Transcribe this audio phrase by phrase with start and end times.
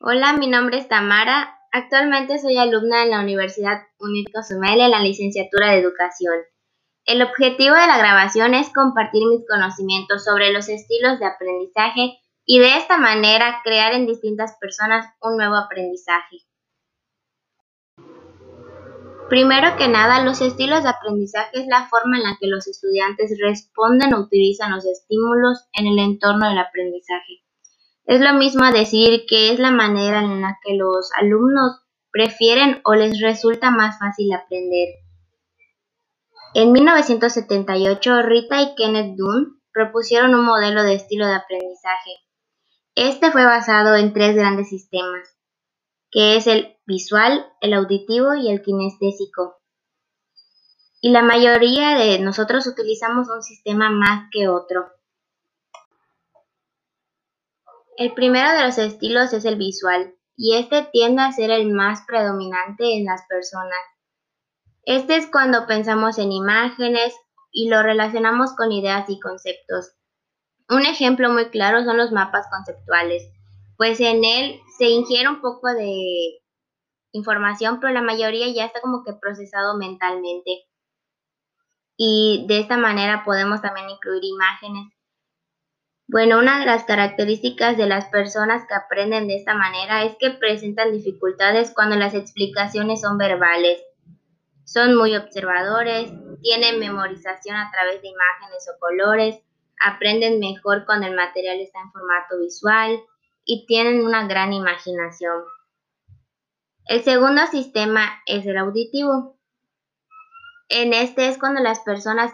[0.00, 1.56] Hola, mi nombre es Tamara.
[1.70, 6.34] Actualmente soy alumna en la Universidad UNIT Cozumel en la licenciatura de Educación.
[7.04, 12.58] El objetivo de la grabación es compartir mis conocimientos sobre los estilos de aprendizaje y
[12.58, 16.38] de esta manera crear en distintas personas un nuevo aprendizaje.
[19.28, 23.38] Primero que nada, los estilos de aprendizaje es la forma en la que los estudiantes
[23.40, 27.43] responden o utilizan los estímulos en el entorno del aprendizaje.
[28.06, 31.80] Es lo mismo decir que es la manera en la que los alumnos
[32.10, 34.88] prefieren o les resulta más fácil aprender.
[36.54, 42.10] En 1978, Rita y Kenneth Dunn propusieron un modelo de estilo de aprendizaje.
[42.94, 45.36] Este fue basado en tres grandes sistemas,
[46.12, 49.56] que es el visual, el auditivo y el kinestésico.
[51.00, 54.92] Y la mayoría de nosotros utilizamos un sistema más que otro.
[57.96, 62.02] El primero de los estilos es el visual, y este tiende a ser el más
[62.06, 63.78] predominante en las personas.
[64.82, 67.14] Este es cuando pensamos en imágenes
[67.52, 69.92] y lo relacionamos con ideas y conceptos.
[70.68, 73.30] Un ejemplo muy claro son los mapas conceptuales,
[73.76, 76.40] pues en él se ingiere un poco de
[77.12, 80.64] información, pero la mayoría ya está como que procesado mentalmente.
[81.96, 84.92] Y de esta manera podemos también incluir imágenes
[86.06, 90.30] bueno, una de las características de las personas que aprenden de esta manera es que
[90.30, 93.82] presentan dificultades cuando las explicaciones son verbales.
[94.64, 99.36] Son muy observadores, tienen memorización a través de imágenes o colores,
[99.80, 103.00] aprenden mejor cuando el material está en formato visual
[103.44, 105.42] y tienen una gran imaginación.
[106.86, 109.38] El segundo sistema es el auditivo.
[110.68, 112.30] En este es cuando las personas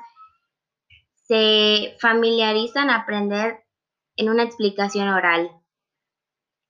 [1.31, 3.62] se familiarizan a aprender
[4.17, 5.48] en una explicación oral.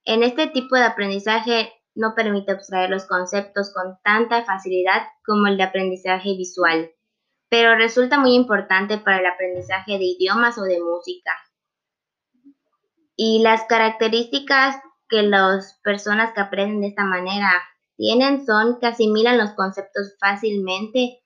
[0.04, 5.56] En este tipo de aprendizaje no permite abstraer los conceptos con tanta facilidad como el
[5.56, 6.90] de aprendizaje visual,
[7.48, 11.32] pero resulta muy importante para el aprendizaje de idiomas o de música.
[13.16, 14.76] Y las características
[15.08, 17.50] que las personas que aprenden de esta manera
[17.96, 21.19] tienen son que asimilan los conceptos fácilmente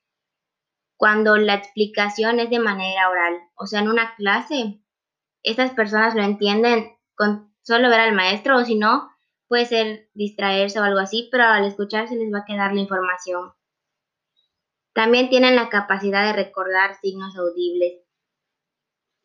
[0.97, 3.41] cuando la explicación es de manera oral.
[3.57, 4.81] O sea, en una clase,
[5.43, 9.11] estas personas lo entienden con solo ver al maestro o si no,
[9.49, 12.81] puede ser distraerse o algo así, pero al escuchar se les va a quedar la
[12.81, 13.53] información.
[14.93, 18.01] También tienen la capacidad de recordar signos audibles.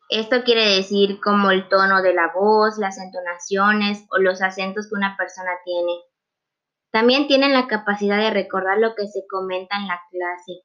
[0.08, 4.96] Esto quiere decir como el tono de la voz, las entonaciones o los acentos que
[4.96, 5.92] una persona tiene.
[6.90, 10.64] También tienen la capacidad de recordar lo que se comenta en la clase.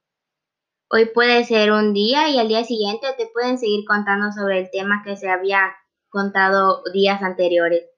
[0.87, 4.69] Hoy puede ser un día y al día siguiente te pueden seguir contando sobre el
[4.71, 5.75] tema que se había
[6.09, 7.89] contado días anteriores.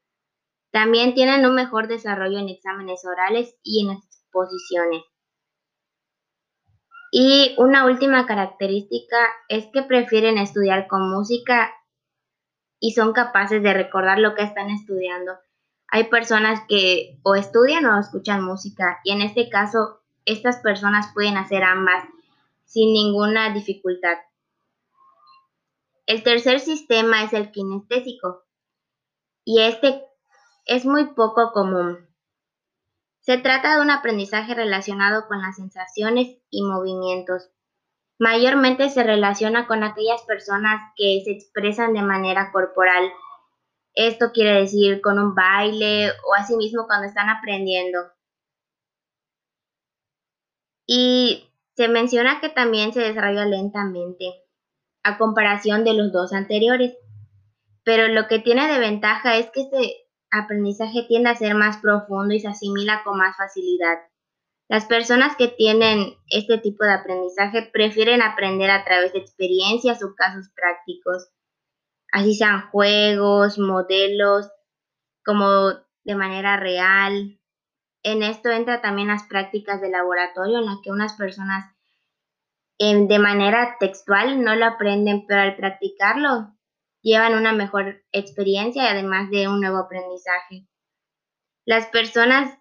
[0.71, 5.03] También tienen un mejor desarrollo en exámenes orales y en exposiciones.
[7.11, 9.17] Y una última característica
[9.49, 11.73] es que prefieren estudiar con música
[12.79, 15.33] y son capaces de recordar lo que están estudiando.
[15.89, 21.37] Hay personas que o estudian o escuchan música y en este caso estas personas pueden
[21.37, 22.03] hacer ambas
[22.67, 24.17] sin ninguna dificultad.
[26.05, 28.45] El tercer sistema es el kinestésico
[29.43, 30.03] y este
[30.65, 32.07] es muy poco común.
[33.21, 37.49] Se trata de un aprendizaje relacionado con las sensaciones y movimientos.
[38.19, 43.11] Mayormente se relaciona con aquellas personas que se expresan de manera corporal.
[43.93, 47.99] Esto quiere decir con un baile o asimismo cuando están aprendiendo.
[50.85, 54.25] Y se menciona que también se desarrolla lentamente,
[55.03, 56.97] a comparación de los dos anteriores,
[57.83, 59.93] pero lo que tiene de ventaja es que este
[60.31, 63.99] aprendizaje tiende a ser más profundo y se asimila con más facilidad.
[64.67, 70.15] Las personas que tienen este tipo de aprendizaje prefieren aprender a través de experiencias o
[70.15, 71.29] casos prácticos,
[72.11, 74.49] así sean juegos, modelos,
[75.23, 75.73] como
[76.03, 77.36] de manera real,
[78.11, 81.65] en esto entra también las prácticas de laboratorio en las que unas personas
[82.79, 86.53] em, de manera textual no lo aprenden, pero al practicarlo
[87.01, 90.67] llevan una mejor experiencia y además de un nuevo aprendizaje.
[91.65, 92.57] Las personas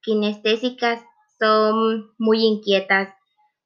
[0.00, 1.02] kinestésicas
[1.38, 3.14] son muy inquietas.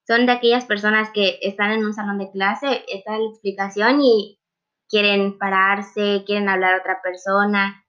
[0.06, 4.40] Son de aquellas personas que están en un salón de clase, está la explicación y
[4.88, 7.84] quieren pararse, quieren hablar a otra persona,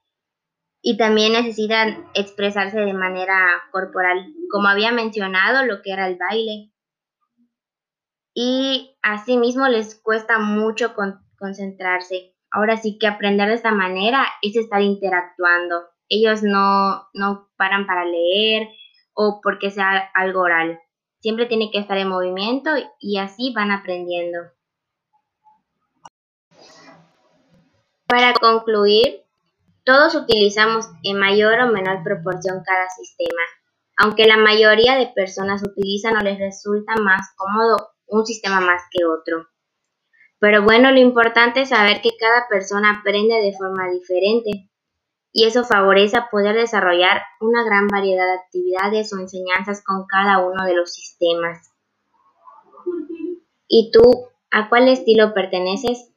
[0.82, 6.72] y también necesitan expresarse de manera corporal, como había mencionado, lo que era el baile.
[8.34, 10.94] Y asimismo les cuesta mucho
[11.38, 12.34] concentrarse.
[12.52, 15.90] Ahora sí que aprender de esta manera es estar interactuando.
[16.12, 18.68] ellos no, no paran para leer
[19.14, 20.80] o porque sea algo oral.
[21.20, 24.40] Siempre tiene que estar en movimiento y así van aprendiendo.
[28.08, 29.24] Para concluir,
[29.90, 33.42] todos utilizamos en mayor o menor proporción cada sistema.
[33.98, 39.04] Aunque la mayoría de personas utilizan o les resulta más cómodo un sistema más que
[39.04, 39.48] otro.
[40.38, 44.70] Pero bueno, lo importante es saber que cada persona aprende de forma diferente
[45.34, 50.66] y eso favorece poder desarrollar una gran variedad de actividades o enseñanzas con cada uno
[50.66, 51.72] de los sistemas.
[53.68, 56.14] ¿Y tú, a cuál estilo perteneces?